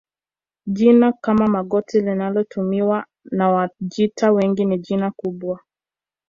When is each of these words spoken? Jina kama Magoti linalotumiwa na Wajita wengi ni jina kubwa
Jina 0.65 1.11
kama 1.13 1.47
Magoti 1.47 2.01
linalotumiwa 2.01 3.05
na 3.31 3.49
Wajita 3.49 4.31
wengi 4.31 4.65
ni 4.65 4.79
jina 4.79 5.11
kubwa 5.11 5.59